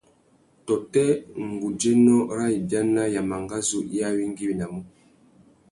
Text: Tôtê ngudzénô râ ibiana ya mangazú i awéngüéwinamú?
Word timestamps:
Tôtê 0.65 1.05
ngudzénô 1.51 2.17
râ 2.37 2.45
ibiana 2.57 3.03
ya 3.13 3.21
mangazú 3.29 3.79
i 3.95 3.97
awéngüéwinamú? 4.07 4.79